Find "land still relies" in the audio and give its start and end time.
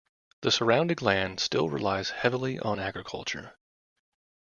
1.01-2.09